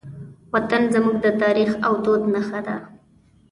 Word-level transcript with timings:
وطن 0.53 0.83
زموږ 0.93 1.15
د 1.25 1.27
تاریخ 1.41 1.69
او 1.85 1.93
دود 2.03 2.23
نښه 2.33 2.59
ده. 2.67 2.75